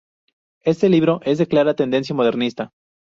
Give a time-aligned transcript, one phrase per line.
[0.63, 2.71] Este libro es de clara tendencia modernista.